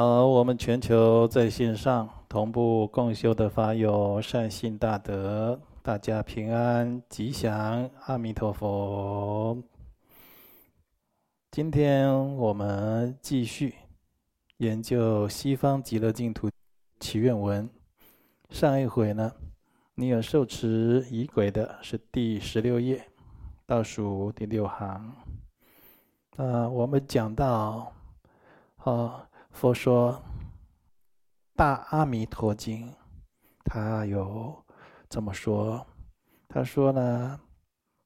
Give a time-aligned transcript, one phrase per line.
[0.00, 9.62] 好，我们全球在线上同步共修的法友善信大德，大家平安吉祥，阿弥陀佛。
[11.50, 13.74] 今天我们继续
[14.56, 16.48] 研究西方极乐净土
[16.98, 17.68] 祈愿文。
[18.48, 19.30] 上一回呢，
[19.96, 23.04] 你有受持仪轨的是第十六页，
[23.66, 25.14] 倒数第六行。
[26.38, 27.92] 啊，我们讲到，
[28.76, 29.26] 啊。
[29.50, 30.12] 佛说
[31.54, 32.88] 《大阿弥陀经》，
[33.64, 34.64] 他有
[35.08, 35.86] 这么说。
[36.48, 37.38] 他说呢，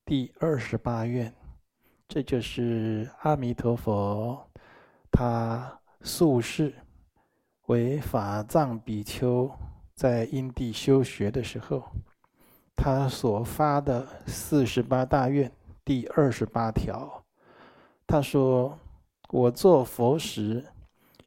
[0.04, 1.32] 第二十八愿，
[2.08, 4.50] 这就是阿弥陀佛
[5.12, 6.74] 他宿世
[7.66, 9.48] 为法藏比丘，
[9.94, 11.84] 在因地修学的时候，
[12.74, 15.52] 他所发的四十八大愿
[15.84, 17.22] 第二十八条。
[18.06, 18.76] 他说
[19.30, 20.64] ：“我做佛时。”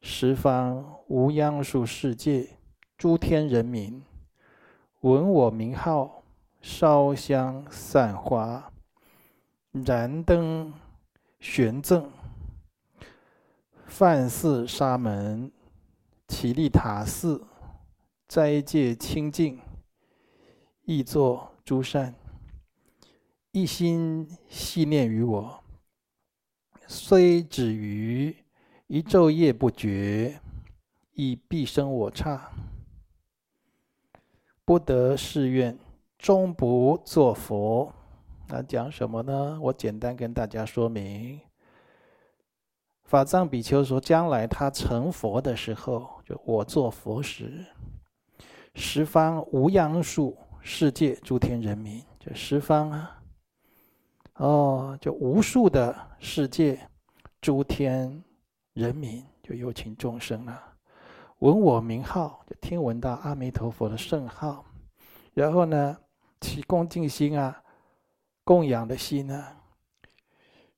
[0.00, 2.56] 十方无央数世界
[2.96, 4.02] 诸天人民，
[5.00, 6.22] 闻我名号，
[6.60, 8.72] 烧香散花，
[9.72, 10.72] 燃灯
[11.40, 12.10] 悬赠，
[13.86, 15.50] 梵寺沙门，
[16.28, 17.46] 只利塔寺，
[18.28, 19.60] 斋戒清净，
[20.84, 22.14] 亦作诸善，
[23.50, 25.64] 一心系念于我，
[26.86, 28.36] 虽止于。
[28.88, 30.40] 一昼夜不绝，
[31.12, 32.50] 亦必生我刹，
[34.64, 35.78] 不得誓愿，
[36.16, 37.92] 终不作佛。
[38.48, 39.58] 那讲什么呢？
[39.60, 41.38] 我简单跟大家说明。
[43.04, 47.66] 法藏比丘说，将来他成佛的时候，就我做佛时，
[48.74, 53.22] 十方无央数世界诸天人民，就十方啊，
[54.36, 56.88] 哦，就无数的世界
[57.42, 58.24] 诸天。
[58.78, 60.62] 人民就有情众生了，
[61.40, 64.64] 闻我名号，就听闻到阿弥陀佛的圣号，
[65.34, 65.98] 然后呢，
[66.40, 67.60] 起恭敬心啊，
[68.44, 69.56] 供养的心啊，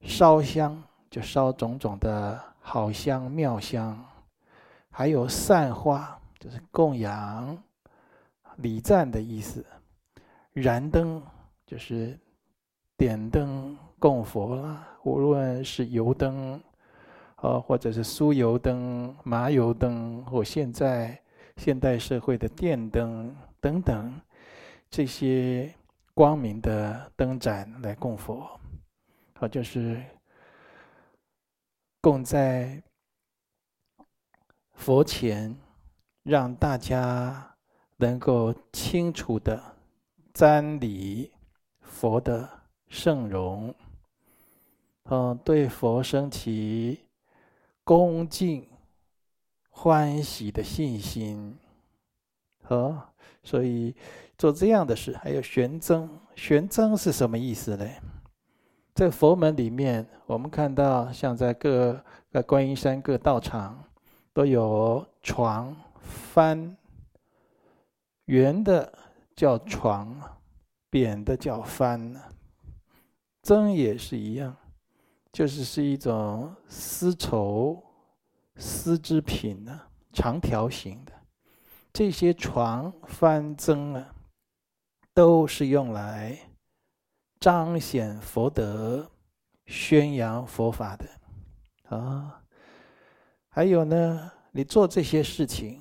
[0.01, 4.03] 烧香就烧种种的好香妙香，
[4.89, 7.63] 还有散花，就是供养
[8.57, 9.63] 礼赞的意思，
[10.55, 11.23] 燃灯
[11.67, 12.19] 就是
[12.97, 16.59] 点灯供佛啦，无论是油灯。
[17.43, 21.19] 哦，或者是酥油灯、麻油灯，或现在
[21.57, 24.21] 现代社会的电灯等等，
[24.91, 25.75] 这些
[26.13, 28.47] 光明的灯盏来供佛，
[29.35, 30.03] 好，就是
[32.03, 32.83] 供在
[34.75, 35.57] 佛前，
[36.23, 37.57] 让大家
[37.97, 39.63] 能够清楚的
[40.35, 41.33] 瞻礼
[41.81, 42.47] 佛的
[42.89, 43.75] 圣容，
[45.05, 47.01] 嗯，对佛生起。
[47.91, 48.65] 恭敬、
[49.69, 51.59] 欢喜的信心，
[52.69, 53.03] 哦，
[53.43, 53.93] 所以
[54.39, 56.09] 做这样的事，还有悬赠。
[56.37, 57.85] 悬赠是什么意思呢？
[58.95, 63.83] 在佛门里面，我们看到，像在各在观音山各道场，
[64.33, 65.77] 都有床、
[66.33, 66.77] 幡，
[68.27, 68.97] 圆的
[69.35, 70.17] 叫床，
[70.89, 72.17] 扁的叫幡，
[73.43, 74.57] 赠也是一样。
[75.33, 77.81] 就是是一种丝绸
[78.57, 79.81] 丝织品呢，
[80.13, 81.13] 长条形的。
[81.93, 84.15] 这些床、幡、赠啊，
[85.15, 86.39] 都是用来
[87.39, 89.11] 彰显佛德、
[89.67, 92.43] 宣扬佛法的啊。
[93.49, 95.81] 还有呢，你做这些事情，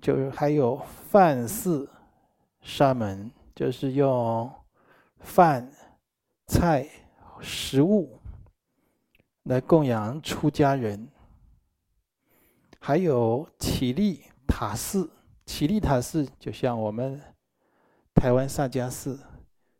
[0.00, 0.80] 就是还有
[1.10, 1.90] 梵寺
[2.60, 4.52] 沙门，就是用
[5.20, 5.72] 饭
[6.46, 6.88] 菜。
[7.42, 8.18] 食物
[9.42, 11.08] 来供养出家人，
[12.78, 15.10] 还有只利塔寺。
[15.44, 17.20] 只利塔寺就像我们
[18.14, 19.18] 台湾萨迦寺，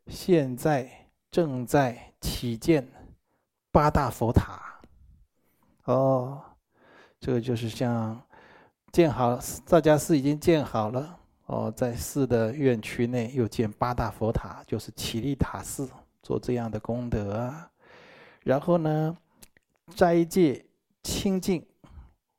[0.07, 2.85] 现在正在起建
[3.71, 4.61] 八大佛塔。
[5.85, 6.41] 哦，
[7.19, 8.21] 这个就是像
[8.91, 11.19] 建好萨迦寺已经建好了。
[11.45, 15.89] 哦，在寺的院区内又建八大佛塔，就是只利塔寺。
[16.23, 17.69] 做这样的功德啊，
[18.43, 19.15] 然后呢，
[19.93, 20.65] 斋戒
[21.03, 21.63] 清净，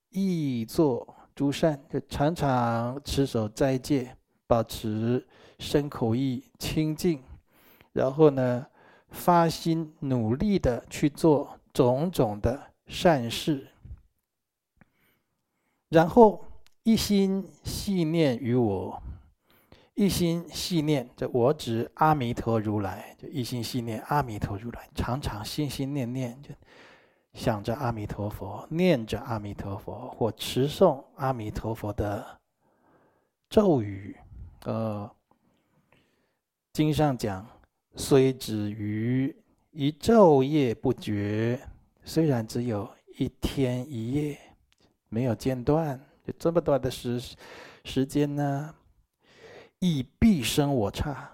[0.08, 4.16] 亦作诸善，就常常持守斋戒，
[4.46, 5.26] 保持
[5.58, 7.22] 身口意清净，
[7.92, 8.66] 然后呢，
[9.10, 13.69] 发心努力的去做种种的善事，
[15.90, 16.42] 然后
[16.84, 19.02] 一心系念于我。
[19.94, 26.50] 一心系念，这我指阿弥陀如来，就一心系念阿弥陀如来，常常心心念念，就
[27.32, 32.41] 想着阿弥陀佛，念着阿弥陀佛，或持诵阿弥陀佛的
[33.49, 34.17] 咒语。
[34.64, 35.08] 呃，
[36.73, 37.46] 经上讲，
[37.94, 39.35] 虽止于
[39.70, 41.61] 一昼夜不绝，
[42.02, 44.37] 虽然只有一天一夜
[45.08, 47.20] 没有间断，就这么短的时
[47.85, 48.75] 时间呢，
[49.84, 51.31] 亦必生我刹。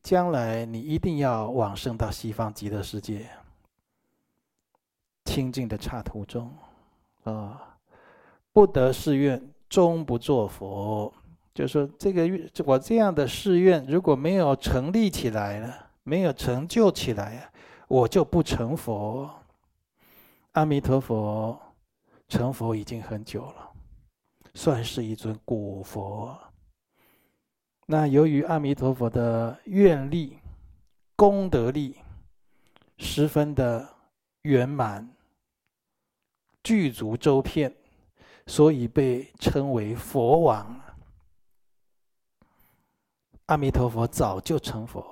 [0.00, 3.28] 将来你一定要往生到西方极乐世界，
[5.24, 6.52] 清净的刹土中，
[7.24, 7.76] 啊，
[8.52, 11.12] 不得誓愿，终不作佛。
[11.52, 12.28] 就说这个，
[12.64, 17.50] 我这样的誓愿如果没有成立起来了，没有成就起来，
[17.88, 19.28] 我就不成佛。
[20.52, 21.60] 阿弥陀佛
[22.28, 23.72] 成佛已经很久了，
[24.54, 26.38] 算是一尊古佛。
[27.90, 30.38] 那由于阿弥陀佛的愿力、
[31.16, 31.96] 功德力
[32.98, 33.84] 十分的
[34.42, 35.10] 圆满、
[36.62, 37.74] 具足周遍，
[38.46, 40.80] 所以被称为佛王。
[43.46, 45.04] 阿弥陀佛早就成佛，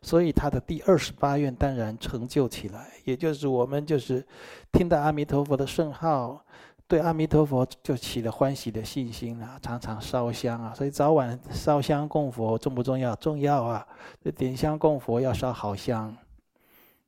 [0.00, 2.92] 所以他的第二十八愿当然成就起来。
[3.04, 4.24] 也就是我们就是
[4.70, 6.46] 听到阿弥陀佛的圣号，
[6.90, 10.74] 对阿弥陀佛就起了欢喜的信心啊，常常烧香啊。
[10.74, 13.14] 所以早晚烧香供佛重不重要？
[13.14, 13.86] 重要啊！
[14.20, 16.12] 这点香供佛要烧好香，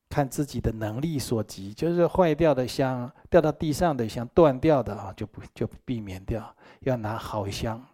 [0.08, 6.48] 看自己的能力所及，就是坏掉的香、掉到地上的香、断掉的啊，就不就避免掉，
[6.82, 7.84] 要拿好香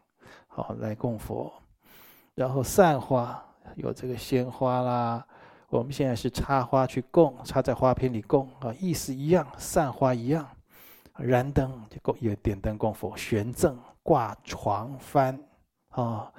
[0.47, 1.51] 好来供佛。
[2.35, 3.43] 然后散花
[3.77, 5.27] 有这个鲜花啦，
[5.71, 10.47] 我们现在是插花去供，插在花瓶里供啊，意思一样，散花一样。
[11.19, 15.39] 燃灯就供，有点灯供佛，悬正挂床幡
[15.91, 16.33] 啊，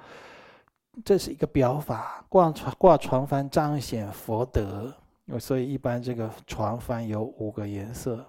[1.04, 4.92] 这是一个表法，挂床挂床幡彰显佛德。
[5.38, 8.26] 所以一般这个床幡有五个颜色，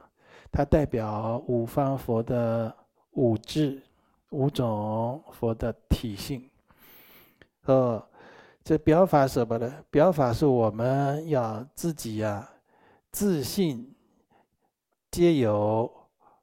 [0.52, 2.72] 它代表五方佛的
[3.14, 3.82] 五智，
[4.30, 6.48] 五种佛的体性。
[7.66, 8.04] 哦，
[8.64, 9.74] 这表法什么呢？
[9.90, 12.54] 表法是我们要自己呀、啊，
[13.12, 13.96] 自信
[15.10, 15.92] 皆有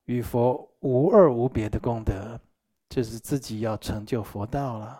[0.08, 2.40] 与佛无二无别的功德，
[2.88, 4.98] 就是自己要成就佛道了。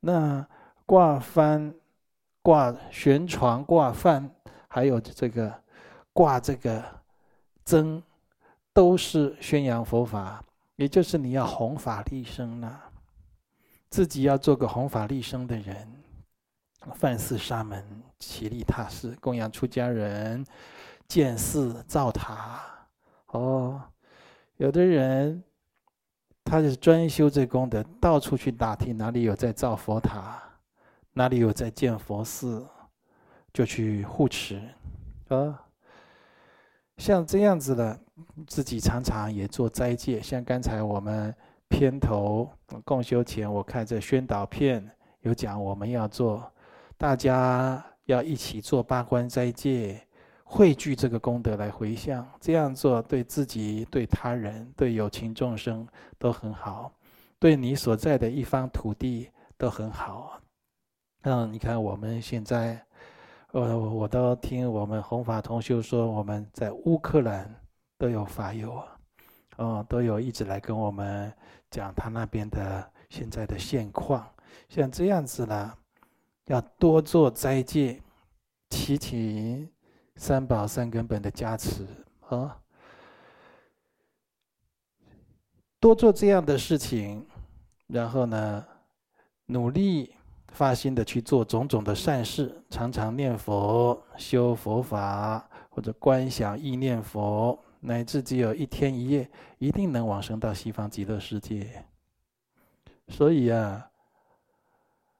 [0.00, 0.44] 那
[0.84, 1.72] 挂幡、
[2.42, 4.28] 挂悬床、挂幡，
[4.66, 5.62] 还有这个
[6.12, 6.84] 挂这个
[7.64, 8.02] 灯，
[8.72, 10.44] 都是宣扬佛法，
[10.74, 12.90] 也就是你要弘法利生了。
[13.88, 15.88] 自己要做个弘法利生的人，
[16.96, 17.84] 梵寺沙门，
[18.18, 20.44] 起利他寺，供养出家人，
[21.06, 22.60] 建寺造塔。
[23.28, 23.80] 哦，
[24.56, 25.42] 有的人
[26.44, 30.42] 他就是专修这功德，到处去打听哪里有在造佛塔，
[31.12, 32.66] 哪里有在建佛寺，
[33.52, 34.60] 就去护持。
[35.28, 35.62] 啊，
[36.98, 37.98] 像这样子的，
[38.46, 41.34] 自己常常也做斋戒，像刚才我们。
[41.66, 42.48] 片头
[42.84, 44.88] 共修前，我看这宣导片
[45.22, 46.52] 有讲，我们要做，
[46.96, 50.00] 大家要一起做八关斋戒，
[50.54, 55.84] 汇聚这个功德来回向，这样做对自己、对他人、对有情众生
[56.16, 56.92] 都很好，
[57.40, 60.40] 对你所在的一方土地都很好。
[61.22, 62.80] 嗯，你看我们现在，
[63.50, 67.52] 呃，我都听我们弘法同修说，我们在乌克兰
[67.98, 68.96] 都有法友啊。
[69.56, 71.32] 哦，都有一直来跟我们
[71.68, 74.24] 讲他那边的现在的现况，
[74.68, 75.74] 像这样子呢，
[76.46, 78.00] 要多做斋戒，
[78.70, 79.68] 祈请
[80.16, 81.86] 三宝三根本的加持
[82.28, 82.58] 啊、
[85.78, 87.26] 多做这样的事情，
[87.86, 88.66] 然后呢，
[89.46, 90.14] 努力
[90.48, 97.58] 发心的去做种种的善事，常常念佛、修佛法，或者观想意念佛。
[97.86, 101.84] 乃至只有一天一夜，一定能往生到西方极乐世界。
[103.08, 103.90] 所以啊，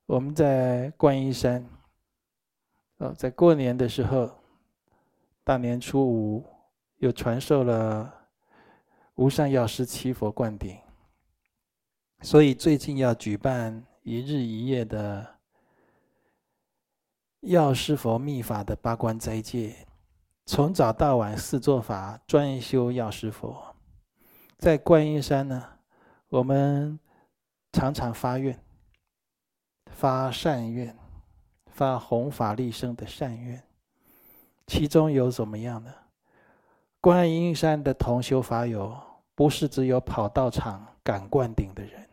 [0.07, 1.63] 我们在观音山，
[2.97, 4.31] 呃，在过年的时候，
[5.45, 6.43] 大年初五
[6.97, 8.13] 又传授了
[9.17, 10.75] 无上药师七佛灌顶。
[12.23, 15.37] 所以最近要举办一日一夜的
[17.41, 19.87] 药师佛密法的八关斋戒。
[20.47, 23.77] 从早到晚四做法专修药师佛，
[24.59, 25.63] 在观音山呢，
[26.29, 26.99] 我们
[27.73, 28.59] 常常发愿、
[29.87, 30.97] 发善愿、
[31.67, 33.63] 发弘法利生的善愿。
[34.66, 35.92] 其中有怎么样呢？
[37.00, 38.97] 观音山的同修法友，
[39.35, 42.09] 不是只有跑道场赶灌顶的人，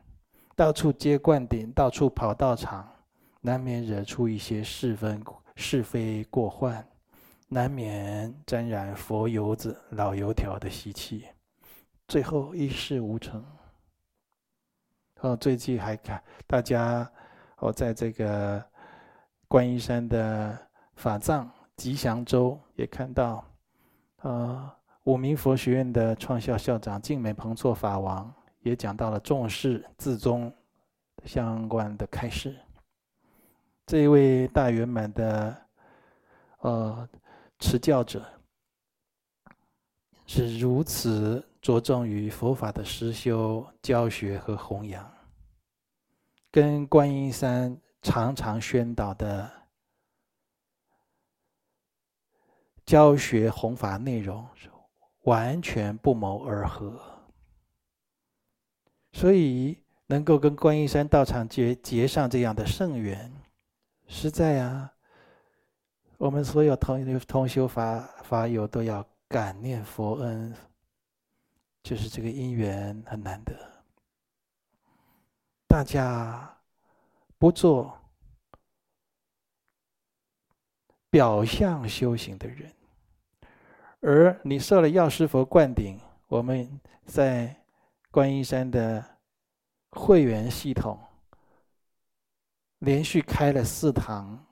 [0.55, 2.87] 到处接灌顶，到处跑道场，
[3.39, 5.19] 难免惹出一些是非
[5.55, 6.85] 是非过患。
[7.53, 11.25] 难免沾染佛油子、老油条的习气，
[12.07, 13.45] 最后一事无成。
[15.19, 17.11] 哦，最近还看大家，
[17.57, 18.63] 哦，在这个
[19.49, 20.57] 观音山的
[20.95, 23.45] 法藏吉祥洲也看到，
[24.21, 24.71] 呃，
[25.03, 30.53] 五明佛学院的创校校长净美彭措法王也讲到了重视自宗
[31.25, 32.55] 相关的开示。
[33.85, 35.57] 这一位大圆满的，
[36.59, 37.09] 呃。
[37.63, 38.25] 持教者
[40.25, 45.07] 是如此着重于佛法的实修、教学和弘扬，
[46.49, 49.47] 跟观音山常常宣导的
[52.85, 54.47] 教学弘法内容
[55.21, 56.99] 完全不谋而合。
[59.13, 63.31] 所以能够跟观音山道场结结上这样的圣缘，
[64.07, 64.93] 实在啊。
[66.17, 70.55] 我们所有同同修法法友都要感念佛恩，
[71.81, 73.53] 就是这个因缘很难得。
[75.67, 76.57] 大家
[77.39, 77.97] 不做
[81.11, 82.73] 表象修行的人，
[83.99, 87.53] 而你受了药师佛灌顶，我们在
[88.09, 89.05] 观音山的
[89.89, 90.97] 会员系统
[92.79, 94.43] 连续开了四堂。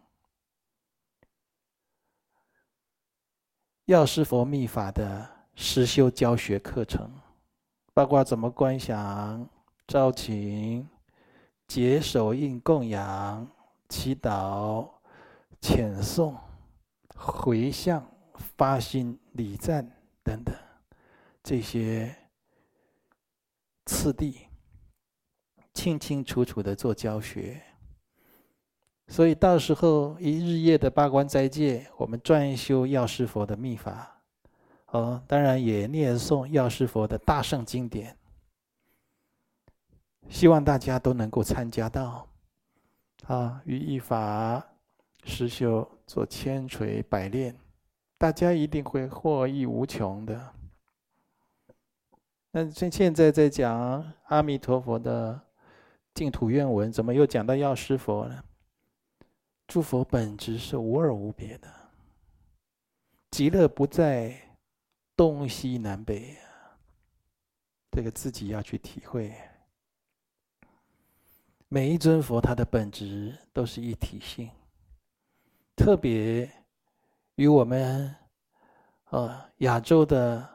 [3.85, 7.09] 药师佛密法的实修教学课程，
[7.93, 9.49] 包括怎么观想、
[9.87, 10.85] 招请、
[11.67, 13.49] 结手印供养、
[13.87, 14.87] 祈祷、
[15.61, 16.37] 遣送、
[17.21, 18.09] 回向、
[18.57, 19.85] 发心礼赞
[20.23, 20.55] 等等
[21.43, 22.15] 这些
[23.85, 24.47] 次第，
[25.73, 27.61] 清清楚楚的做教学。
[29.07, 34.21] 所以到时候一日夜的八关斋戒，我们专修药师佛的密法，
[34.87, 38.15] 哦，当然也念诵药师佛的大圣经典。
[40.29, 42.27] 希望大家都能够参加到，
[43.25, 44.63] 啊，于一法
[45.23, 47.55] 实修做千锤百炼，
[48.17, 50.55] 大家一定会获益无穷的。
[52.49, 55.39] 那现现在在讲阿弥陀佛的
[56.15, 58.43] 净土愿文，怎么又讲到药师佛呢？
[59.67, 61.71] 诸佛本质是无二无别的，
[63.29, 64.35] 极乐不在
[65.15, 66.35] 东西南北，
[67.91, 69.31] 这个自己要去体会。
[71.67, 74.49] 每一尊佛，他的本质都是一体性。
[75.79, 76.47] 特别
[77.35, 78.13] 与我们，
[79.11, 80.45] 呃，亚洲的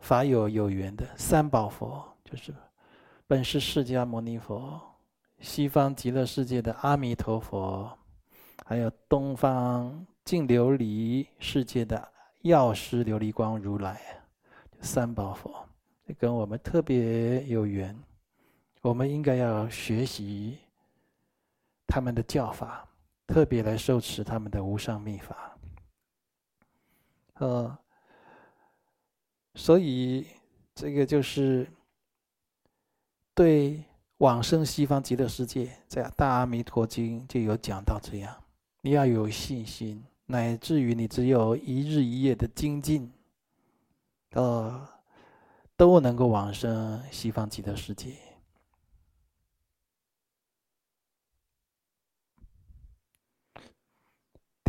[0.00, 2.52] 法友有缘的三宝佛，就是
[3.28, 4.80] 本师释迦牟尼佛，
[5.38, 7.96] 西方极乐世界的阿弥陀佛。
[8.66, 14.00] 还有东方净琉璃世界的药师琉璃光如来，
[14.80, 15.64] 三宝佛，
[16.18, 17.96] 跟我们特别有缘，
[18.82, 20.58] 我们应该要学习
[21.86, 22.86] 他们的教法，
[23.30, 25.56] 特别来受持他们的无上密法。
[27.34, 27.78] 呃，
[29.54, 30.26] 所以
[30.74, 31.64] 这个就是
[33.32, 33.84] 对
[34.18, 38.36] 往生西方极乐世界，在《大阿弥陀经》就有讲到这样。
[38.80, 43.12] 你要有信心，乃至于你只有一日一夜的精进，
[44.32, 44.88] 呃，
[45.76, 48.16] 都能够往生西方极乐世界。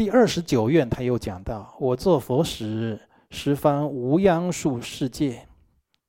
[0.02, 5.48] 第二十九愿，他又讲到：我作佛时，十方无央数世界，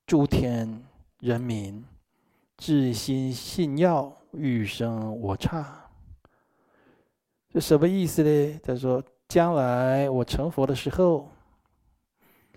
[0.06, 0.82] 诸天
[1.20, 1.84] 人民，
[2.56, 5.90] 至心信要，欲生我刹。
[7.50, 8.60] 这什么意思呢？
[8.62, 11.28] 他说：“将来我成佛的时候，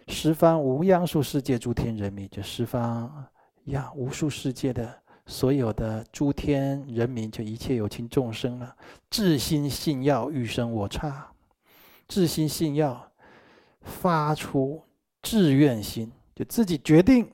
[0.08, 3.26] 十方无央数世界诸天人民，就十方
[3.66, 8.76] 呀无数世界的所有的诸天人民，就一切有情众生了，
[9.10, 11.32] 至心信要欲生我刹，
[12.08, 13.12] 至心信要
[13.82, 14.84] 发出
[15.22, 17.30] 志愿心，就自己决定，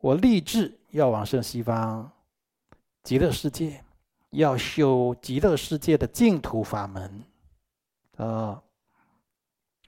[0.00, 2.10] 我立志要往生西方
[3.02, 3.82] 极乐世界。”
[4.30, 7.24] 要修极乐世界的净土法门，
[8.16, 8.62] 啊，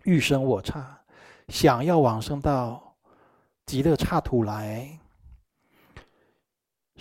[0.03, 0.99] 欲生我刹，
[1.47, 2.97] 想要往生到
[3.67, 4.99] 极乐刹土来，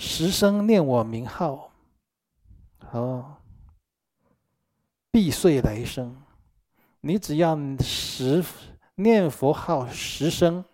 [0.03, 1.69] 十生念我名号，
[2.89, 3.35] 哦，
[5.11, 6.19] 必遂来生。
[7.01, 8.43] 你只要十
[8.95, 10.65] 念佛号十生，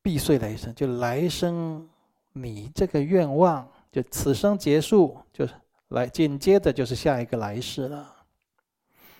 [0.00, 1.88] 必遂来生，就来生
[2.32, 3.68] 你这个愿望。
[3.90, 5.54] 就此生结束，就是
[5.88, 8.14] 来紧接着就是下一个来世了。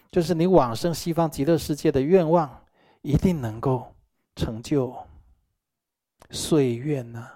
[0.08, 2.64] 就是你往生西方极乐世界的愿望，
[3.02, 3.92] 一定能够
[4.36, 4.96] 成就
[6.30, 7.28] 岁月呢。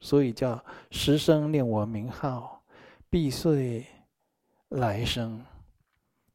[0.00, 2.62] 所以叫时生念我名号，
[3.08, 3.86] 必遂
[4.68, 5.42] 来生。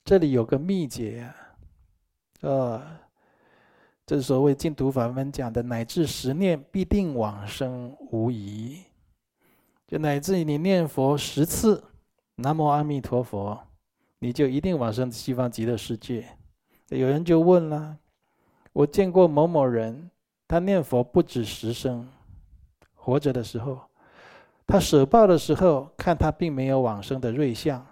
[0.03, 1.35] 这里有个秘诀啊，
[2.41, 2.81] 呃，
[4.07, 8.83] 这所谓净土法门讲的，乃至十念必定往生无疑。
[9.85, 11.83] 就乃至于你念佛十次，
[12.37, 13.67] 南无阿弥陀佛，
[14.17, 16.27] 你就一定往生西方极乐世界。
[16.87, 17.99] 有人就问了：
[18.73, 20.09] 我见过某某人，
[20.49, 22.05] 他念佛不止十声，
[22.95, 23.79] 活着的时候，
[24.65, 27.85] 他舍报的时候，看他并没有往生的瑞相，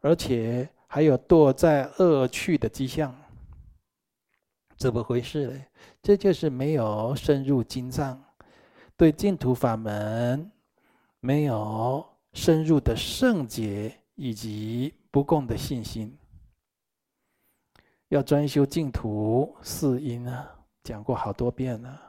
[0.00, 3.14] 而且还有堕在恶趣的迹象，
[4.76, 5.64] 怎么回事呢？
[6.02, 8.22] 这就是没有深入经藏，
[8.96, 10.50] 对净土法门。
[11.20, 16.14] 没有深入的圣解以及不共的信心，
[18.08, 20.53] 要专修净土四因啊，
[20.84, 22.00] 讲过好多遍了，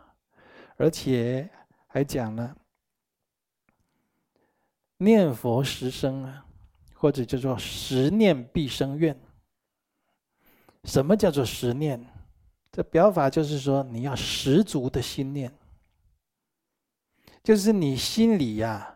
[0.75, 1.49] 而且
[1.87, 2.55] 还讲了
[4.97, 6.45] 念佛十声啊，
[6.93, 9.17] 或者叫做十念必生愿。
[10.83, 11.99] 什么叫做十念？
[12.71, 15.51] 这表法就是说你要十足的心念，
[17.41, 18.91] 就是你心里呀。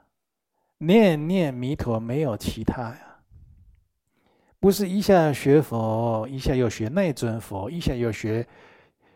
[0.82, 3.20] 念念弥陀，没有其他呀。
[4.62, 8.48] 不是一下学佛，一下又学那尊佛，一下又学，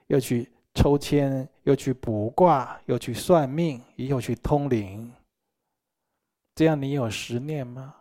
[0.07, 5.11] 又去抽签，又去卜卦，又去算命，又去通灵。
[6.55, 7.95] 这样你有十念吗？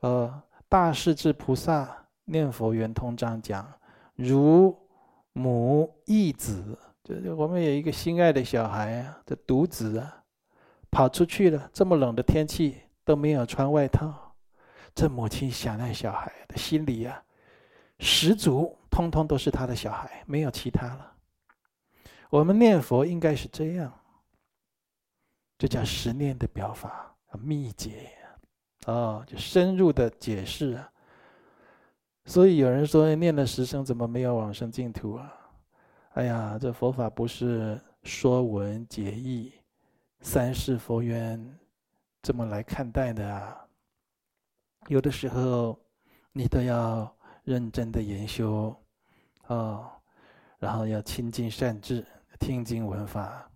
[0.00, 3.66] 呃，大势至菩萨念佛圆通章讲，
[4.14, 4.76] 如
[5.32, 10.22] 母忆子，就是我们有一个心爱的小孩啊，这独子啊。
[10.88, 14.34] 跑出去了，这么冷的天气都没有穿外套，
[14.94, 17.22] 这母亲想念小孩的心里啊，
[17.98, 21.12] 十足通通都是他的小孩，没有其他了。
[22.36, 23.90] 我们念佛应该是这样，
[25.56, 28.10] 这叫十念的表法秘诀
[28.84, 30.92] 哦，就深入的解释啊。
[32.26, 35.34] 所以有人说念了十声怎么没有往生净土啊？
[36.12, 39.54] 哎呀，这佛法不是说文解义。
[40.20, 41.58] 三世佛缘
[42.20, 43.66] 这么来看待的啊？
[44.88, 45.78] 有的时候
[46.32, 47.10] 你都要
[47.44, 48.76] 认真的研修
[49.46, 49.90] 哦，
[50.58, 52.04] 然后要亲近善智，
[52.36, 53.50] 听经闻法。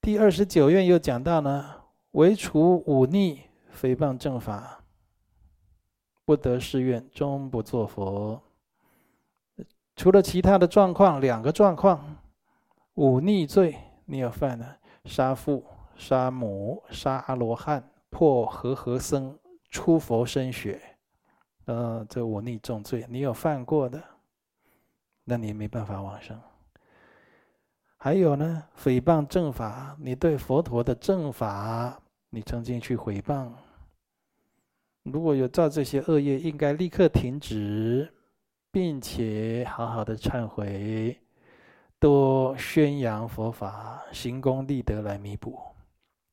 [0.00, 1.74] 第二十九愿又讲到呢，
[2.12, 3.42] 唯除忤逆、
[3.74, 4.82] 诽谤正法，
[6.24, 8.42] 不得誓愿，终不作佛。
[9.94, 12.16] 除了其他的状况，两个状况，
[12.94, 13.76] 忤逆罪。
[14.04, 15.64] 你有犯了，杀父、
[15.96, 19.38] 杀母、杀阿罗汉、破和合僧、
[19.70, 20.82] 出佛身血，
[21.66, 24.02] 呃，这忤逆重罪，你有犯过的，
[25.24, 26.38] 那你也没办法往生。
[27.96, 33.52] 还有呢，诽谤正法，你对佛陀的正法，你曾经去诽谤，
[35.04, 38.12] 如果有造这些恶业，应该立刻停止，
[38.70, 41.18] 并且好好的忏悔。
[42.00, 45.56] 多宣扬佛法，行功立德来弥补，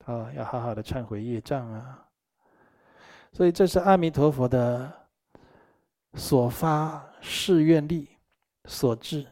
[0.06, 2.08] 啊，要好好的忏悔业障啊！
[3.32, 4.92] 所以这是阿弥陀佛的
[6.16, 8.10] 所发誓愿力
[8.70, 9.26] 所致，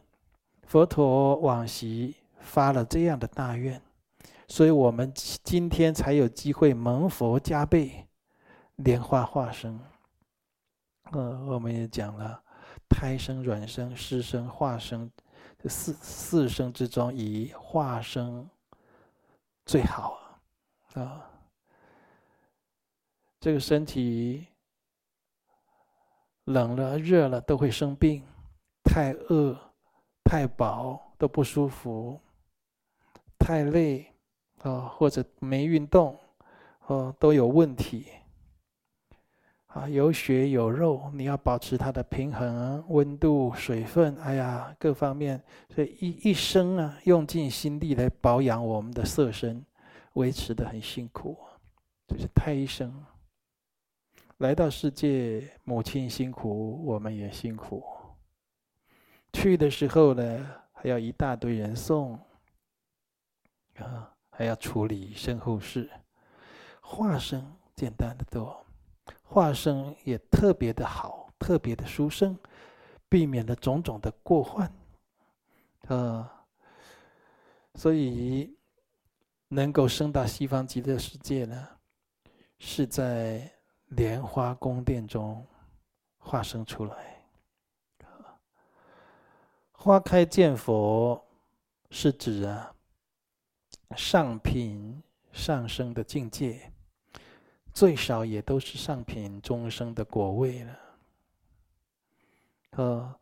[0.63, 3.79] 佛陀往昔发了这样的大愿，
[4.47, 8.07] 所以我们今天才有机会蒙佛加被，
[8.77, 9.79] 莲花化生。
[11.11, 12.41] 嗯，我们也讲了，
[12.89, 15.09] 胎生、卵生、湿生、化生。
[15.59, 18.49] 这四四生之中，以化生
[19.67, 20.19] 最好
[20.95, 21.29] 啊！
[23.39, 24.47] 这个身体
[26.45, 28.23] 冷了、热了都会生病，
[28.87, 29.55] 太饿、
[30.23, 32.19] 太饱都不舒服，
[33.37, 34.07] 太累
[34.61, 36.17] 啊，或者没运动
[36.87, 38.07] 哦，都有问题。
[39.67, 49.63] 啊，有血有肉，你要保持它的平衡、温度、水分，哎呀，各方面，所以一一生啊，用尽心力来保养我们的色身，
[50.13, 51.37] 维持的很辛苦。
[52.07, 53.05] 就是胎生，
[54.37, 57.83] 来到世界，母亲辛苦，我们也辛苦。
[59.33, 62.19] 去的时候呢，还要一大堆人送，
[63.77, 65.89] 啊，还要处理身后事。
[66.81, 68.65] 化生简单的多。
[69.23, 72.37] 化生也特别的好，特别的殊胜，
[73.09, 74.71] 避免了种种的过患，
[75.87, 76.45] 啊，
[77.75, 78.57] 所以
[79.49, 81.67] 能够升到西方极乐世界呢，
[82.57, 83.51] 是在
[83.87, 85.45] 莲花宫殿中
[86.17, 87.16] 化生出来。
[89.79, 91.23] 花开见佛
[91.91, 92.73] 是指啊
[93.95, 96.71] 上品上升的境界，
[97.71, 100.79] 最少也都是上品中生的果位了。
[102.71, 103.19] 呃，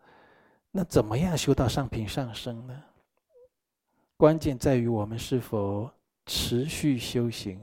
[0.71, 2.83] 那怎么样修到上品上升呢？
[4.17, 5.91] 关键在于我们是否
[6.25, 7.59] 持续修行。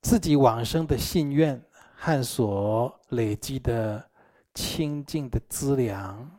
[0.00, 1.60] 自己往生的信愿
[1.94, 4.10] 和所累积的
[4.54, 6.30] 清净的资粮，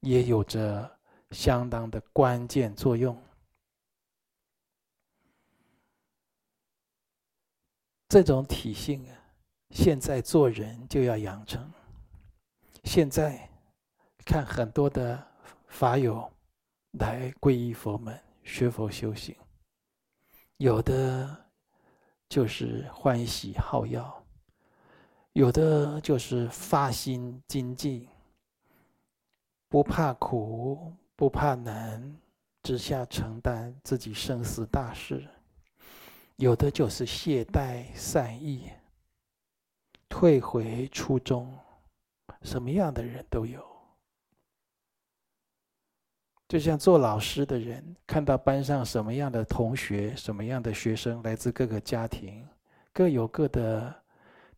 [0.00, 0.98] 也有着
[1.30, 3.20] 相当的关键作用。
[8.08, 9.16] 这种体性啊，
[9.70, 11.70] 现在做人就要养成。
[12.84, 13.48] 现在
[14.24, 15.26] 看很多的
[15.68, 16.30] 法友
[16.92, 19.36] 来皈依佛门、学佛修行，
[20.56, 21.46] 有的。
[22.30, 24.19] 就是欢喜好药，
[25.32, 28.08] 有的就是发心精进，
[29.68, 32.16] 不怕苦不怕难，
[32.62, 35.18] 只下承担自己生死大事；
[36.36, 38.68] 有的就是懈怠散逸，
[40.08, 41.56] 退回初衷，
[42.42, 43.64] 什么样的人都有。
[46.48, 52.44] 就像做老师的人，看到班上什么样的同学、什么样的学生，来自各个家庭，
[52.92, 53.99] 各有各的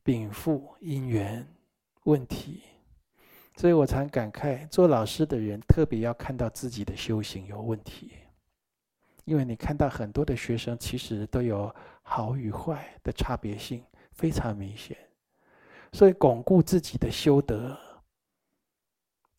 [0.02, 1.46] 禀赋、因缘、
[2.04, 2.62] 问题，
[3.56, 8.12] 所以我常感慨，做老师的人特别要看到自己的修行有问题，
[9.24, 14.96] 因为你看到很多的学生其实都有好与坏的差别性非常明显，
[15.92, 17.78] 所以巩固自己的修德。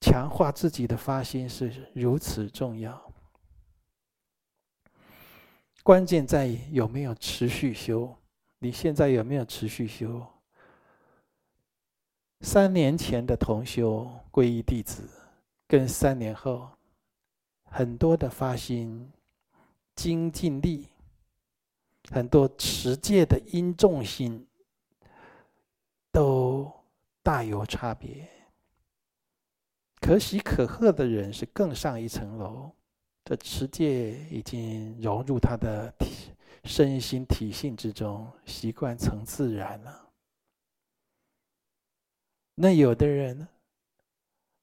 [0.05, 3.13] 强化自己的发心是如此重要，
[5.81, 8.13] 关键在于有没有持续修。
[8.59, 10.21] 你现在有没有持续修？
[12.43, 15.09] 三年前的同修皈依弟子，
[15.65, 16.69] 跟三年后
[17.63, 19.09] 很多的发心
[19.95, 20.89] 精进力，
[22.11, 24.45] 很多持戒的因重心，
[26.11, 26.69] 都
[27.23, 28.29] 大有差别。
[30.01, 32.69] 可喜可贺的人是更上一层楼，
[33.23, 35.91] 这持戒已经融入他的
[36.65, 40.02] 身心体性之中，习惯成自然了。
[42.55, 43.47] 那有的人呢，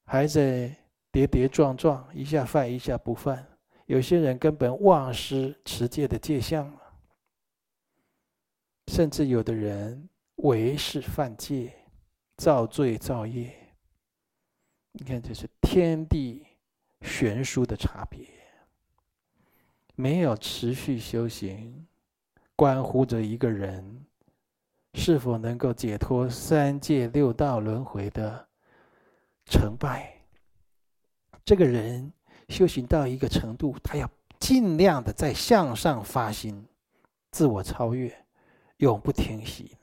[0.05, 0.73] 还在
[1.11, 3.37] 跌跌撞撞，一下犯一下不犯；
[3.85, 6.71] 有些人根本忘失持戒的戒相，
[8.87, 11.73] 甚至有的人违是犯戒，
[12.37, 13.53] 造罪造业。
[14.93, 16.45] 你看，这是天地
[17.01, 18.25] 悬殊的差别。
[19.95, 21.85] 没有持续修行，
[22.55, 24.05] 关乎着一个人
[24.93, 28.47] 是否能够解脱三界六道轮回的
[29.45, 30.13] 成败。
[31.43, 32.11] 这个人
[32.49, 36.65] 修行到一个程度，他要尽量的在向上发心，
[37.31, 38.25] 自我超越，
[38.77, 39.77] 永不停息。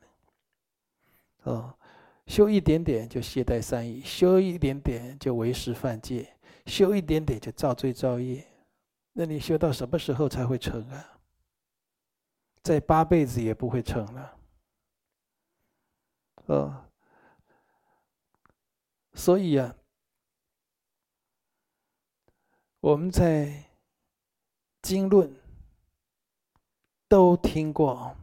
[1.42, 1.74] 哦。
[2.26, 6.30] 修一点点就懈怠散逸，修一点点就违誓犯戒，
[6.66, 8.46] 修一点点就造罪造业。
[9.14, 11.18] 那你修到什么时候才会成啊？
[12.62, 14.37] 再八辈子也不会成了。
[16.48, 16.90] 呃，
[19.12, 19.76] 所以啊，
[22.80, 23.64] 我们在
[24.80, 25.30] 经论
[27.06, 28.16] 都听过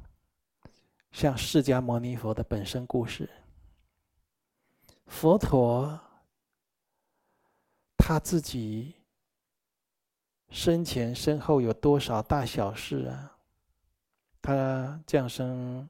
[1.11, 3.29] 像释迦牟尼佛的本身故事。
[5.05, 5.99] 佛陀
[7.95, 8.95] 他自己
[10.49, 13.37] 生前身后有多少大小事啊？
[14.41, 15.87] 他降生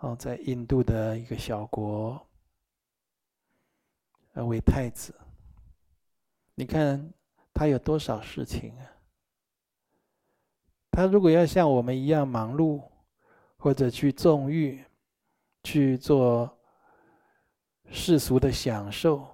[0.00, 2.20] 哦，在印度的一个小国，
[4.34, 5.14] 为太子。
[6.54, 7.12] 你看
[7.52, 8.84] 他有多少事情啊？
[10.90, 12.82] 他如果要像我们一样忙碌，
[13.56, 14.84] 或者去纵欲，
[15.62, 16.52] 去做。
[17.88, 19.24] 世俗的享受，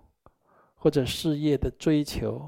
[0.75, 2.47] 或者事业的追求，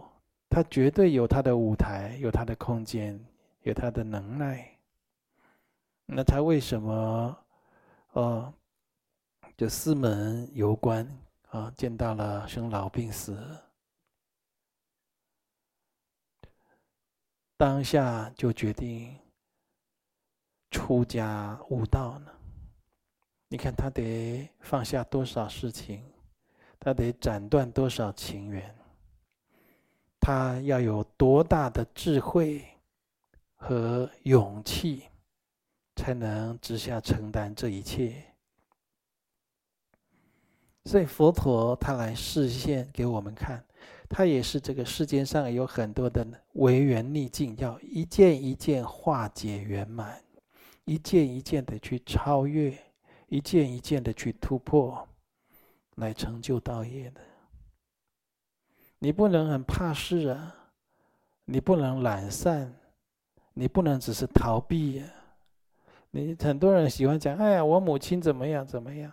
[0.51, 3.19] 他绝对有他的舞台，有他的空间，
[3.63, 4.69] 有他的能耐。
[6.05, 7.44] 那他为什么，
[8.15, 8.53] 哦，
[9.57, 11.05] 就四门游观
[11.51, 13.37] 啊，见到了生老病死，
[17.57, 19.19] 当下就决定
[20.71, 22.31] 出家悟道呢？
[23.49, 26.05] 你看他得放下多少事情，
[26.79, 28.73] 他得斩断多少情缘，
[30.21, 32.65] 他要有多大的智慧
[33.57, 35.09] 和勇气，
[36.05, 38.23] 才能直下承担这一切？
[40.85, 43.65] 所以佛陀他来示现给我们看，
[44.07, 46.23] 他也是这个世间上有很多的
[46.57, 50.23] 违缘逆境，要一件一件化解圆满，
[50.85, 52.79] 一件一件的去超越，
[53.29, 55.09] 一件一件的去突破，
[55.95, 57.21] 来成就道业的。
[58.99, 60.55] 你不能很怕事啊，
[61.47, 62.79] 你不能懒散，
[63.55, 65.07] 你不能只是逃避呀。
[66.17, 69.13] 你很多人喜欢讲，哎呀，我母亲怎么样怎么样。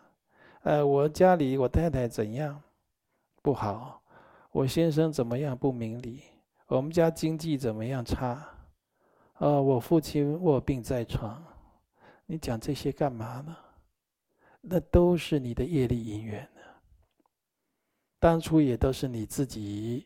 [0.62, 2.62] 呃，我家里我太太怎样
[3.42, 4.00] 不好，
[4.52, 6.22] 我先生怎么样不明理，
[6.68, 8.48] 我们家经济怎么样差，
[9.40, 11.44] 呃，我父亲卧病在床，
[12.28, 13.58] 你讲这些干嘛呢？
[14.62, 16.62] 那都是你的业力因缘呢。
[18.20, 20.06] 当初也都是你自己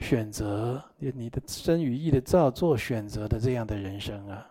[0.00, 4.48] 选择，你的身与意的造作选择的这样的人生啊。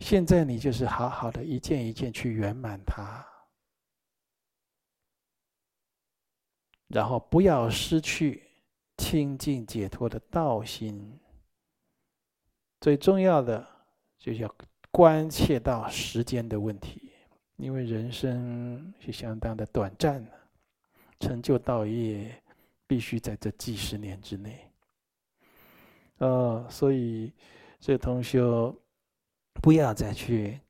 [0.00, 3.24] 现在你就是好好的一件一件去圆满它，
[6.88, 8.42] 然后不要失去
[8.98, 11.18] 清净解脱的道心。
[12.80, 13.66] 最重要的
[14.18, 14.54] 就是要
[14.90, 17.12] 关切到时间的问题，
[17.56, 20.32] 因为人生是相当的短暂的，
[21.20, 22.42] 成就道业
[22.86, 24.70] 必须在这几十年之内。
[26.18, 27.32] 呃，所以
[27.80, 28.76] 这同修。
[29.62, 30.60] 不要再去，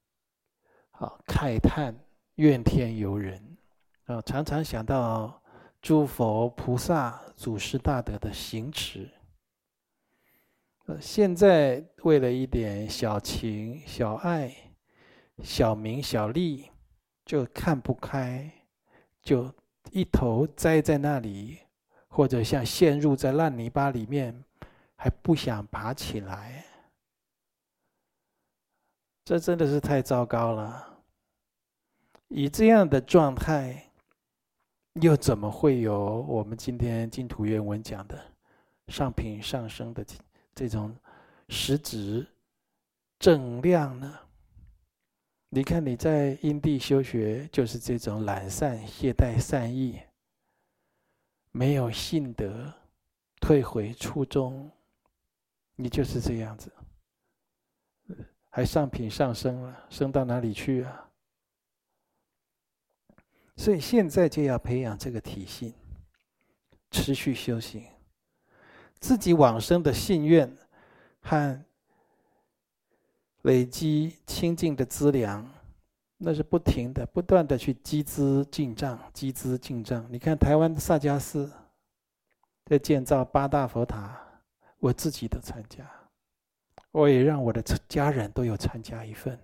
[0.93, 1.95] 啊慨叹
[2.37, 3.57] 怨天尤人
[4.07, 4.21] 啊！
[4.23, 5.43] 常常想到
[5.81, 9.11] 诸佛菩萨、祖师大德的行持。
[11.01, 14.55] 现在为了一点小情、小爱、
[15.43, 16.71] 小名、小利，
[17.25, 18.51] 就看不开，
[19.23, 19.51] 就
[19.91, 21.59] 一头栽在那里，
[22.09, 24.45] 或者像陷入在烂泥巴里面，
[24.97, 26.64] 还不想爬起来。
[29.25, 31.01] 这真的是太糟糕了！
[32.29, 33.91] 以这样的状态，
[35.01, 38.23] 又怎么会有我们今天净土愿文讲的
[38.89, 40.05] 上品上升的
[40.55, 40.95] 这种
[41.49, 42.27] 实质
[43.19, 44.19] 正量呢？
[45.49, 50.01] 你看你在因地修学，就是这种懒散懈怠善意，
[51.51, 52.71] 没有信德，
[53.41, 54.71] 退回初衷，
[55.77, 56.71] 你就是这样子。
[58.57, 61.11] 还上品上升了，升到哪里去啊？
[63.57, 65.75] 所以现在就要培养这个体性，
[66.93, 67.85] 持续修行，
[69.01, 70.57] 自己往生的信愿
[71.21, 71.65] 和
[73.43, 75.45] 累积清净的资粮，
[76.17, 80.07] 那是不停的、不断的去积资进账、积资进账。
[80.09, 81.51] 你看台湾的萨迦寺
[82.67, 84.17] 在建造八大佛塔，
[84.79, 85.85] 我自己都参加。
[86.95, 89.37] 我也让我的家人都有参加一份。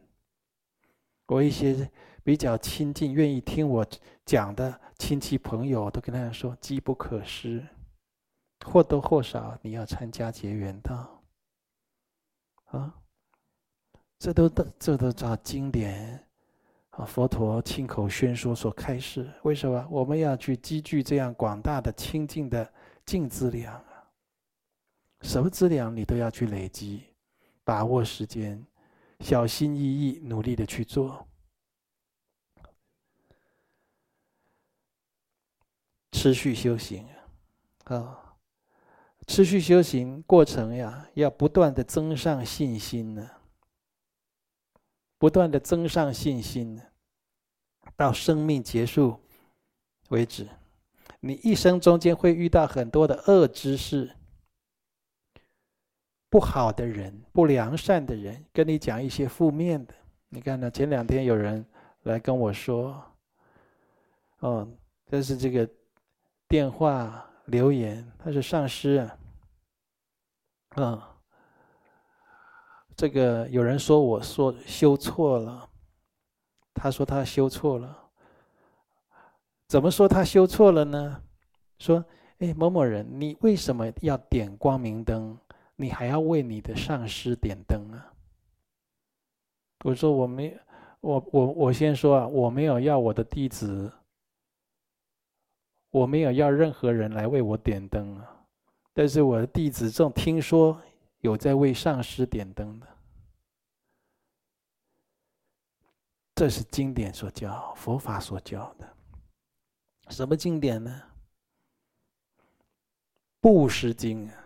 [1.27, 1.91] 我一些
[2.23, 3.85] 比较亲近、愿意听我
[4.25, 7.67] 讲的亲戚朋友，都跟他说：机不可失，
[8.65, 11.25] 或多或少你要参加结缘道。
[12.67, 12.95] 啊，
[14.21, 16.25] 这都这都叫经典
[16.91, 19.29] 啊，佛陀亲口宣说所开示。
[19.43, 22.73] 为什么我们要去积聚这样广大的清净的
[23.05, 24.07] 净资粮啊？
[25.23, 27.03] 什么资粮你都要去累积。
[27.71, 28.67] 把握时间，
[29.21, 31.29] 小心翼翼、努力的去做，
[36.11, 37.07] 持续修行
[37.85, 38.35] 啊！
[39.29, 43.31] 持续修行过程呀，要不断的增上信心呢，
[45.17, 46.83] 不断的增上信心呢，
[47.95, 49.21] 到生命结束
[50.09, 50.49] 为止。
[51.21, 54.17] 你一生中间会遇到很多的恶知识。
[56.31, 59.93] 不好的人，不良善的人，跟你讲一些负面的。
[60.29, 60.71] 你看呢？
[60.71, 61.67] 前两天有人
[62.05, 63.03] 来跟我说，
[64.39, 64.67] 哦，
[65.07, 65.69] 这是这个
[66.47, 69.19] 电话留言，他是上师啊，
[70.77, 71.03] 嗯，
[72.95, 75.69] 这个有人说我说修错了，
[76.73, 78.09] 他说他修错了，
[79.67, 81.21] 怎么说他修错了呢？
[81.81, 82.05] 说，
[82.39, 85.37] 哎，某某人，你为什么要点光明灯？
[85.81, 88.13] 你还要为你的上师点灯啊？
[89.83, 90.55] 我说我没，
[91.01, 93.91] 我我我先说啊，我没有要我的弟子，
[95.89, 98.45] 我没有要任何人来为我点灯啊。
[98.93, 100.79] 但是我的弟子正听说
[101.21, 102.87] 有在为上师点灯的，
[106.35, 108.87] 这是经典所教，佛法所教的。
[110.11, 111.03] 什么经典呢？
[113.41, 114.40] 布施经啊。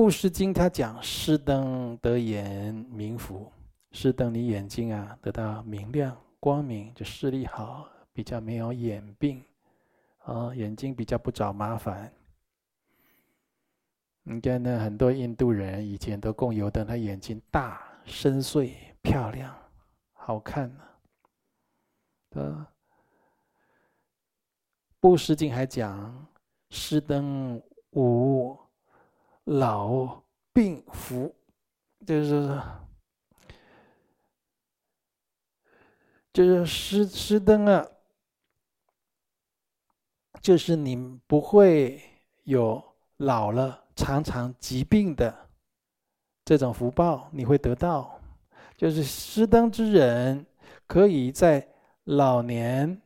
[0.00, 3.52] 布施经，他讲施灯得眼明福，
[3.92, 9.44] 施灯你眼睛啊得到明亮光明，就视力好，比较没有眼病，
[10.20, 12.10] 啊，眼睛比较不找麻烦。
[14.22, 19.54] 你看那很多印度人以前都供油灯，他眼睛大、深邃、漂亮、
[20.14, 20.82] 好看呢。
[22.30, 22.66] 呃，
[24.98, 26.26] 布施经还讲，
[26.70, 28.58] 施灯无
[29.44, 30.22] 老
[30.52, 31.34] 病福，
[32.06, 32.60] 就是
[36.32, 37.86] 就是失失灯啊，
[40.40, 42.02] 就是你不会
[42.44, 42.82] 有
[43.16, 45.48] 老了常常疾病的
[46.44, 48.20] 这种福报，你会得到，
[48.76, 50.46] 就是失灯之人
[50.86, 51.66] 可以在。
[52.04, 53.02] 老年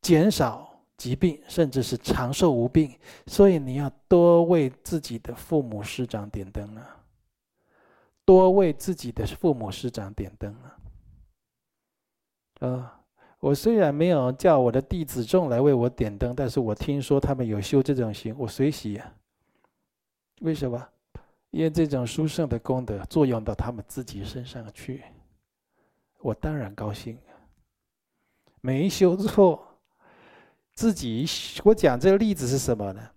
[0.00, 0.71] 减少
[1.02, 6.96] 疾病，甚至是长寿无病，所以你要多为自己的父母师长点灯啊！
[8.24, 10.78] 多为自己的父母师长点灯啊！
[12.60, 13.00] 啊，
[13.40, 19.12] 我虽然没有叫我的弟子众来为我点灯，但是我听说他们有修这种行，我随喜啊。
[20.42, 20.88] 为什么？
[21.50, 25.02] 因为这种殊胜的功德作用到他们自己身上去，
[26.20, 27.18] 我当然高兴。
[28.60, 29.71] 没修错，
[30.74, 31.26] 自己
[31.64, 33.10] 我讲这个例子是什么呢？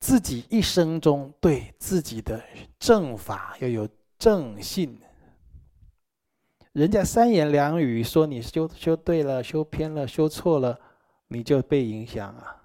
[0.00, 2.42] 自己一生中对自己的
[2.78, 5.00] 正法要有正信。
[6.72, 10.78] 人家三言两语说你修修对了，修偏了，修错了，
[11.28, 12.62] 你就被影响啊。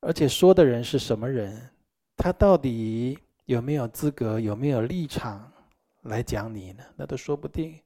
[0.00, 1.70] 而且说的人是什么人？
[2.16, 5.52] 他到底有没有资格，有没有立场
[6.02, 6.84] 来讲你呢？
[6.96, 7.80] 那都说不定。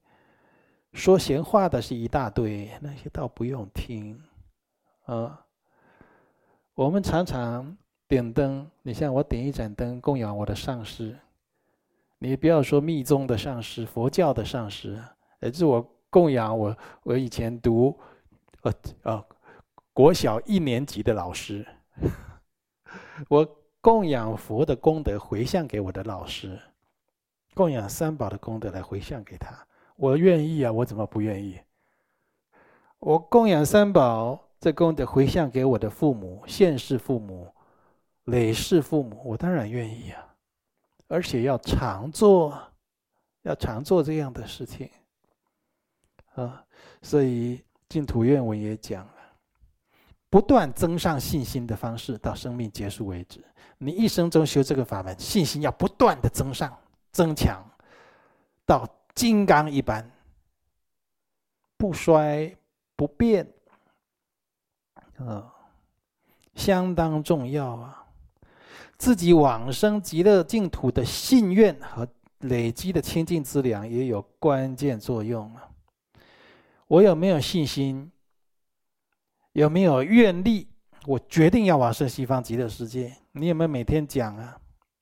[0.93, 4.21] 说闲话的是一大堆，那些倒不用听，
[5.05, 5.45] 啊。
[6.73, 7.77] 我们常常
[8.07, 11.17] 点灯，你像我点一盏灯供养我的上师，
[12.17, 15.01] 你不要说密宗的上师，佛教的上师，
[15.39, 17.97] 而是我供养我我以前读，
[18.63, 18.73] 呃
[19.03, 19.25] 呃，
[19.93, 21.65] 国小一年级的老师，
[23.29, 23.47] 我
[23.79, 26.59] 供养佛的功德回向给我的老师，
[27.53, 29.67] 供养三宝的功德来回向给他。
[30.01, 31.59] 我愿意啊，我怎么不愿意？
[32.97, 37.53] 我供养三宝，这功德回向给我的父母、现世父母、
[38.23, 40.35] 累世父母，我当然愿意啊，
[41.07, 42.59] 而且要常做，
[43.43, 44.89] 要常做这样的事情
[46.33, 46.65] 啊。
[47.03, 49.13] 所以净土愿文也讲了，
[50.31, 53.45] 不断增上信心的方式，到生命结束为止。
[53.77, 56.75] 你一生中修这个法门，信心要不断的增上、
[57.11, 57.63] 增强，
[58.65, 58.83] 到。
[59.13, 60.09] 金刚一般，
[61.77, 62.55] 不衰
[62.95, 63.47] 不变，
[65.17, 65.53] 啊，
[66.55, 68.05] 相当重要啊！
[68.97, 72.07] 自己往生极乐净土的信愿和
[72.39, 75.69] 累积的清净资粮也有关键作用啊！
[76.87, 78.11] 我有没有信心？
[79.53, 80.69] 有没有愿力？
[81.05, 83.15] 我决定要往生西方极乐世界。
[83.33, 84.57] 你有没有每天讲啊？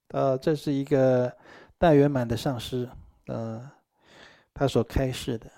[0.10, 1.32] 呃，这是一个
[1.78, 2.89] 大圆满的上师，
[3.28, 3.72] 呃。
[4.60, 5.50] 他所开示的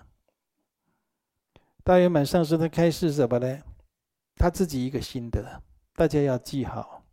[1.83, 3.63] 大圆满上师，他开示什么呢？
[4.35, 5.63] 他自己一个心得，
[5.95, 7.03] 大家要记好。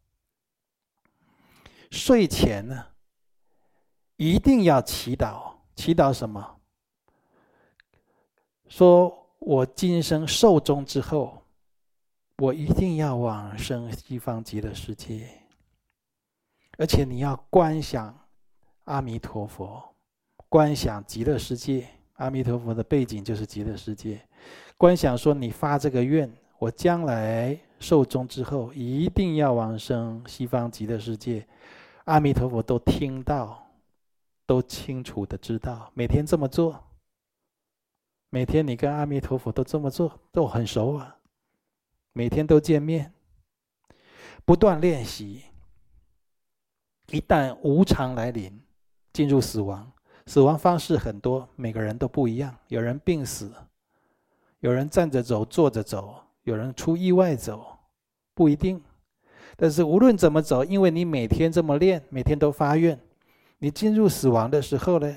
[1.91, 2.89] 睡前呢，
[4.17, 6.61] 一定要祈祷，祈祷什么？
[8.69, 11.43] 说我今生寿终之后，
[12.37, 15.27] 我一定要往生西方极乐世界，
[16.77, 18.29] 而且你要观想
[18.85, 19.95] 阿弥陀佛。
[20.49, 24.21] 观想极乐世界，阿弥陀佛的背景就是极乐世界。
[24.77, 31.47] 观想说，你发这个愿，我将来寿终之后，一定要往生西方极乐世界。
[32.05, 33.71] 阿弥陀佛都听到，
[34.47, 36.83] 都清楚的知道，每天这么做。
[38.31, 41.17] 每天你跟阿弥陀佛都这么做，都很熟啊。
[42.15, 43.13] 每天都见面，
[44.47, 45.43] 不断练习。
[47.11, 48.59] 一旦无常来临，
[49.13, 49.93] 进入死亡。
[50.29, 52.55] 死亡方式很多，每个人都不一样。
[52.67, 53.51] 有人病死，
[54.61, 57.79] 有人站着走、坐着走，有人出意外走，
[58.35, 58.79] 不一定。
[59.57, 63.01] 但是无论怎么走，因为你每天这么练，每天都发愿，
[63.57, 65.17] 你进入死亡的时候呢，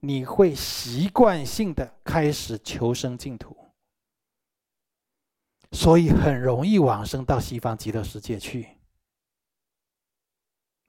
[0.00, 3.56] 你会习惯性的开始求生净土，
[5.72, 8.68] 所以很容易往生到西方极乐世界去。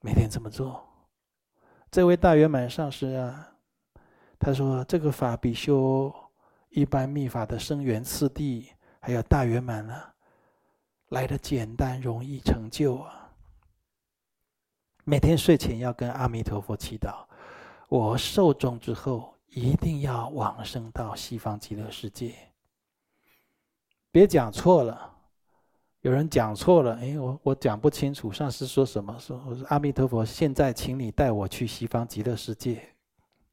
[0.02, 0.86] 每天这么做。
[1.90, 3.54] 这位大圆满上师啊，
[4.38, 6.14] 他说：“这个法比修
[6.68, 8.68] 一般密法的生缘次第，
[9.00, 10.14] 还有大圆满啊，
[11.08, 13.32] 来的简单容易成就啊。
[15.04, 17.24] 每天睡前要跟阿弥陀佛祈祷，
[17.88, 22.34] 我寿终之后一定要往生到西方极乐世界。
[24.10, 25.17] 别讲错了，
[26.02, 29.16] 有人讲错了，哎，我我讲不清楚，上师说什么？
[29.18, 32.80] 说我说阿弥陀佛，现在请你带我去西方极乐世界。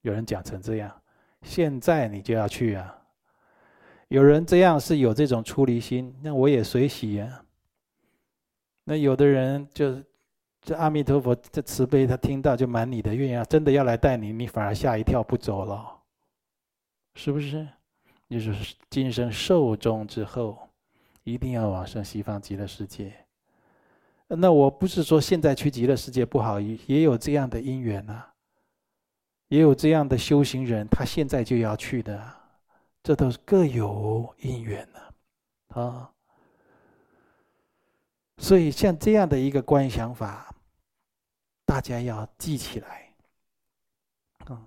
[0.01, 1.01] 有人讲成这样，
[1.41, 2.95] 现在你就要去啊？
[4.09, 7.43] 有人这样是有这种出离心，那我也随喜呀。
[8.83, 9.99] 那有的人就
[10.61, 15.99] 这阿弥陀佛这慈悲，他听到就满你的愿啊，真的要来带你，你反而吓一跳不走了，
[17.15, 17.67] 是不是？
[18.29, 20.69] 就是今生寿终之后，
[21.25, 23.13] 一定要往生西方极乐世界。
[24.27, 28.33] 那我不是说现在去极乐世界不好，也有这样的因缘啊，
[29.49, 32.33] 也有这样的修行人，他现在就要去的，
[33.03, 36.11] 这都是各有因缘呢啊。
[38.37, 40.53] 所以，像这样的一个观想法，
[41.65, 43.09] 大家要记起来。
[44.45, 44.61] 啊，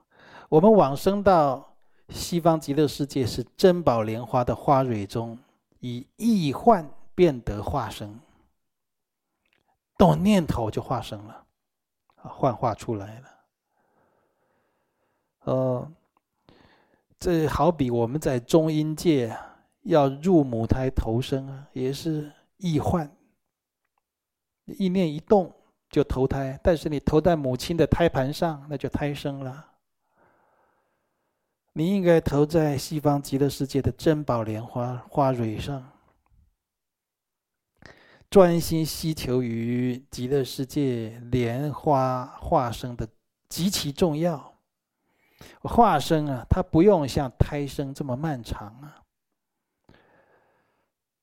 [0.48, 1.76] 我们往生到
[2.08, 5.38] 西方极乐世界，是珍宝莲花的花蕊中，
[5.80, 8.18] 以意幻变得化生，
[9.96, 11.46] 动念头就化生了，
[12.16, 13.28] 啊，幻化出来了。
[15.44, 15.92] 呃，
[17.18, 19.36] 这好比我们在中阴界
[19.82, 23.10] 要入母胎投生啊，也是意幻。
[24.66, 25.50] 意念一动
[25.88, 29.66] 就投胎，但是你投在母亲的胎盘上，那就胎生了。
[31.78, 35.92] 你应该投在西方极乐世界的珍宝莲花花蕊上，
[38.28, 43.06] 专心希求于极乐世界莲花化生的
[43.48, 44.54] 极其重要。
[45.62, 48.98] 化生啊，它不用像胎生这么漫长啊，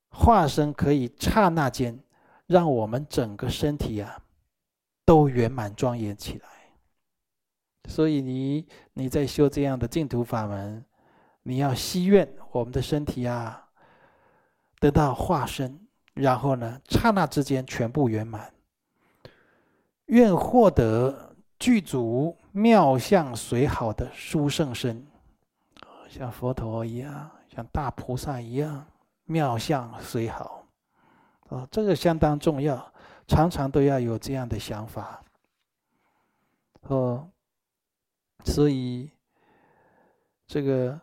[0.09, 1.99] 化生可以刹那间。
[2.47, 4.21] 让我们整个身体啊，
[5.03, 6.47] 都圆满庄严起来。
[7.87, 10.83] 所以你你在修这样的净土法门，
[11.43, 13.67] 你要希愿我们的身体啊，
[14.79, 15.79] 得到化身，
[16.13, 18.51] 然后呢，刹那之间全部圆满。
[20.07, 25.05] 愿获得具足妙相随好的殊胜身，
[26.07, 28.85] 像佛陀一样，像大菩萨一样，
[29.25, 30.67] 妙相随好。
[31.49, 32.91] 啊，这个相当重要，
[33.27, 35.23] 常常都要有这样的想法。
[36.83, 37.27] 哦，
[38.45, 39.09] 所以
[40.47, 40.99] 这个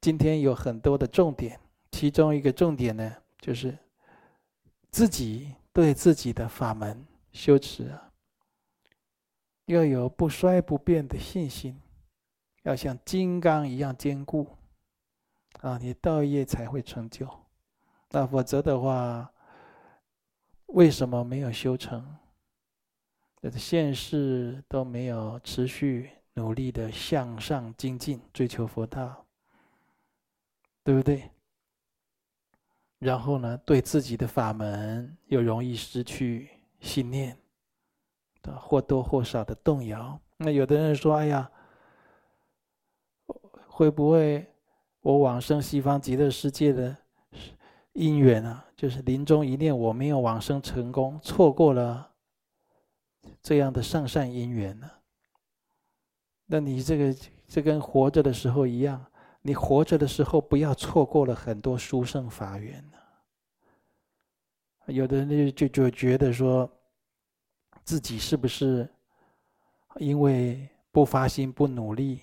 [0.00, 3.76] 今天有很多的重点，其中一个重点呢，就是
[4.90, 8.10] 自己对自己的法门修持啊，
[9.66, 11.78] 要有不衰不变的信心，
[12.62, 14.46] 要像金刚一样坚固，
[15.60, 17.28] 啊，你道业才会成就。
[18.10, 19.30] 那否则的话，
[20.66, 22.16] 为什么没有修成？
[23.50, 29.24] 现世都没有持续努力的向上精进，追求佛道，
[30.82, 31.30] 对不对？
[32.98, 36.48] 然后呢，对自己的法门又容易失去
[36.80, 37.36] 信念，
[38.58, 40.18] 或多或少的动摇。
[40.38, 41.50] 那有的人说：“哎呀，
[43.68, 44.46] 会不会
[45.00, 46.96] 我往生西方极乐世界的？”
[47.92, 52.12] 因缘啊，就是临终一念，我没有往生成功，错过了
[53.46, 54.90] 这样的上善因缘呢。
[56.46, 57.16] 那你这个
[57.46, 59.06] 这跟活着的时候一样，
[59.40, 62.98] 你活着的时候不要错过了很多殊胜法缘呢。
[64.86, 66.68] 有的人就就觉得说，
[67.84, 68.88] 自己是不是
[69.98, 72.22] 因为不发心、不努力，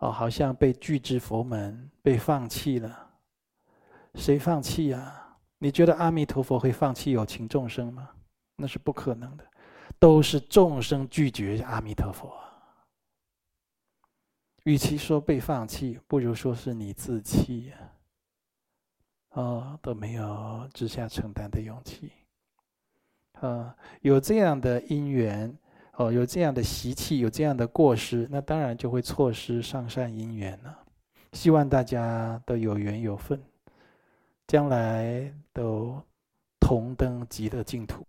[0.00, 3.10] 哦，好像被拒之佛门，被放弃了。
[4.16, 5.38] 谁放弃呀？
[5.58, 8.10] 你觉得阿弥陀佛会放弃有情众生吗？
[8.56, 9.44] 那是不可能的，
[9.98, 12.32] 都是众生拒绝阿弥陀佛。
[14.64, 17.76] 与其说被放弃，不如说是你自弃呀。
[19.30, 22.10] 啊，都没有直下承担的勇气。
[23.40, 25.56] 啊，有这样的因缘，
[25.96, 30.78] 哦，有这样的习气，有这样的过失，那当然就会错失上善因缘了。
[31.32, 33.40] 希望大家都有缘有份。
[34.48, 36.00] 将来都
[36.60, 38.06] 同登极乐净土。